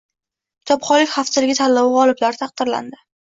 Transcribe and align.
«Kitobxonlik 0.61 1.11
haftaligi» 1.17 1.57
tanlovi 1.59 1.93
g‘oliblari 1.99 2.41
taqdirlanding 2.41 3.05